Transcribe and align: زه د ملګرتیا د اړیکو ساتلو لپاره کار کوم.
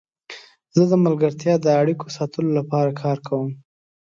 زه 0.75 0.83
د 0.91 0.93
ملګرتیا 1.05 1.55
د 1.61 1.67
اړیکو 1.81 2.05
ساتلو 2.17 2.49
لپاره 2.59 2.91
کار 3.01 3.17
کوم. 3.27 3.49